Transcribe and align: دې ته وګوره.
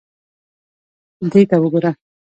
دې 1.31 1.41
ته 1.49 1.55
وګوره. 1.61 1.91